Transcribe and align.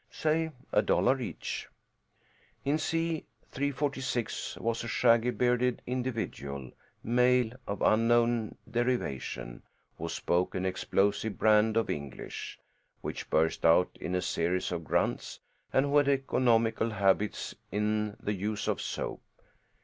Say 0.09 0.49
a 0.71 0.81
dollar 0.81 1.21
each. 1.21 1.69
In 2.65 2.79
C 2.79 3.25
346 3.51 4.57
was 4.57 4.83
a 4.83 4.87
shaggy 4.87 5.29
bearded 5.29 5.83
individual 5.85 6.71
male 7.03 7.51
of 7.67 7.83
unknown 7.83 8.55
derivation, 8.67 9.61
who 9.99 10.09
spoke 10.09 10.55
an 10.55 10.65
explosive 10.65 11.37
brand 11.37 11.77
of 11.77 11.91
English, 11.91 12.57
which 13.01 13.29
burst 13.29 13.63
out 13.63 13.95
in 14.01 14.15
a 14.15 14.23
series 14.23 14.71
of 14.71 14.83
grunts, 14.85 15.39
and 15.71 15.85
who 15.85 15.97
had 15.97 16.07
economical 16.09 16.89
habits 16.89 17.53
in 17.71 18.17
the 18.19 18.33
use 18.33 18.67
of 18.67 18.81
soap. 18.81 19.21